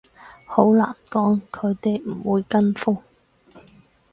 [0.47, 3.03] 好難講，佢哋唔會跟風